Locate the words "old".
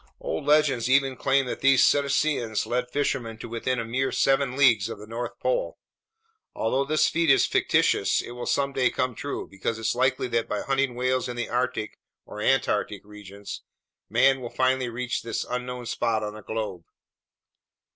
0.19-0.45